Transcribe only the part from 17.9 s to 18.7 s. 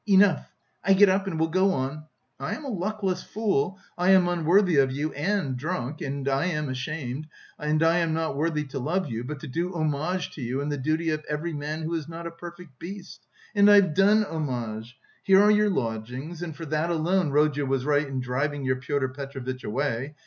in driving